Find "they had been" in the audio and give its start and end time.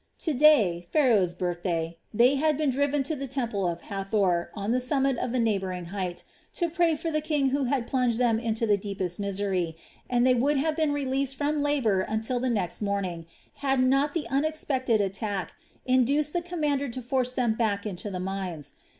2.11-2.71